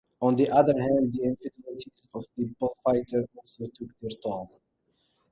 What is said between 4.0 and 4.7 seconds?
their toll.